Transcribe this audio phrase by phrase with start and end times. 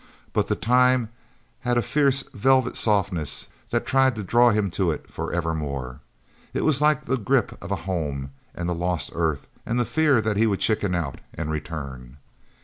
[0.33, 1.09] But the time
[1.59, 5.99] had a fierce velvet softness that tried to draw him to it forevermore.
[6.55, 10.37] It was like the grip of home, and the lost Earth, and the fear that
[10.37, 12.17] he would chicken out and return.